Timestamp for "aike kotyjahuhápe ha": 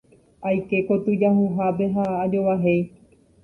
0.47-2.03